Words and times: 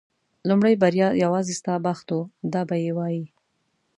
لومړۍ 0.49 0.73
بریا 0.83 1.07
یوازې 1.23 1.53
ستا 1.59 1.75
بخت 1.85 2.07
و 2.17 2.19
دا 2.53 2.61
به 2.69 2.75
یې 2.83 2.91
وایي. 2.97 3.23